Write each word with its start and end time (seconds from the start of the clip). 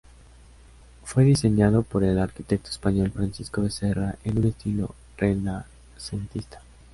Fue 1.03 1.23
diseñado 1.25 1.83
por 1.83 2.03
el 2.03 2.17
arquitecto 2.17 2.71
español 2.71 3.11
Francisco 3.11 3.61
Becerra, 3.61 4.17
en 4.23 4.39
un 4.39 4.45
estilo 4.45 4.95
renacentista. 5.15 6.63